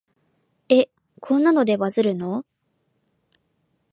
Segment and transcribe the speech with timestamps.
[0.69, 2.43] え、こんなのでバズるの？